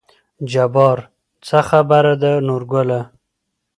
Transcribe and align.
جبار: 0.51 0.97
څه 1.45 1.59
خبره 1.69 2.13
ده 2.21 2.31
نورګله 2.47 3.01